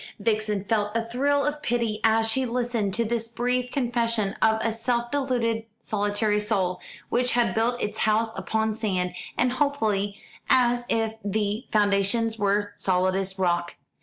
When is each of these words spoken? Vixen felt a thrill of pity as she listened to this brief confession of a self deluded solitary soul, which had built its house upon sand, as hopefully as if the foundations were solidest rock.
Vixen 0.17 0.63
felt 0.63 0.97
a 0.97 1.05
thrill 1.05 1.45
of 1.45 1.61
pity 1.61 1.99
as 2.03 2.27
she 2.27 2.43
listened 2.43 2.91
to 2.95 3.05
this 3.05 3.27
brief 3.27 3.71
confession 3.71 4.33
of 4.41 4.59
a 4.65 4.73
self 4.73 5.11
deluded 5.11 5.65
solitary 5.79 6.39
soul, 6.39 6.81
which 7.09 7.33
had 7.33 7.53
built 7.53 7.79
its 7.79 7.99
house 7.99 8.35
upon 8.35 8.73
sand, 8.73 9.13
as 9.37 9.51
hopefully 9.51 10.17
as 10.49 10.85
if 10.89 11.13
the 11.23 11.67
foundations 11.71 12.39
were 12.39 12.73
solidest 12.77 13.37
rock. 13.37 13.75